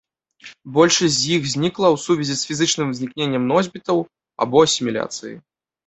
[0.77, 3.97] Большасць з іх знікла ў сувязі з фізічным знікненнем носьбітаў
[4.47, 5.37] або асіміляцыяй.